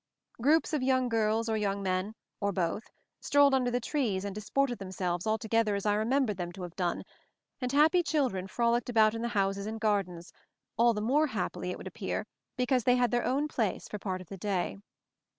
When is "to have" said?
6.53-6.75